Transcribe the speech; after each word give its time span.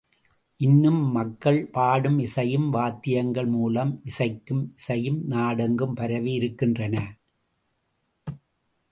இன்னும் 0.59 1.11
மக்கள் 1.11 1.65
பாடும் 1.65 2.19
இசையும், 2.19 2.69
வாத்தியங்கள் 2.69 3.45
மூலம் 3.45 4.01
இசைக்கும் 4.05 4.63
இசையும், 4.75 5.27
நாடெங்கும் 5.27 5.93
பரவி 5.93 6.31
இருக்கின்றன. 6.31 7.17